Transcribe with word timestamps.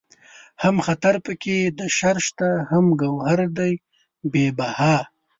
هم 0.63 0.75
خطر 0.87 1.15
پکې 1.25 1.57
د 1.79 1.79
شر 1.97 2.17
شته 2.27 2.49
هم 2.69 2.85
گوهر 3.01 3.39
دئ 3.57 3.73
بې 4.31 4.45
بها 4.57 4.95